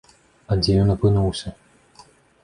[0.53, 1.53] А дзе ён апынуўся?